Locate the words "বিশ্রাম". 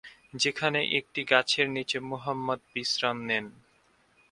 2.73-3.17